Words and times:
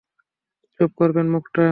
চুপ 0.79 0.91
করবেন 0.99 1.27
মুখটা? 1.29 1.65